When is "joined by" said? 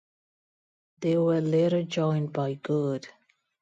1.83-2.55